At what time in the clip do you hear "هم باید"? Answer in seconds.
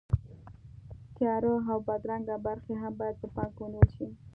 2.81-3.15